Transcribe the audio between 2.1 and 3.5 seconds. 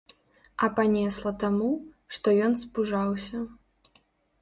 што ён спужаўся.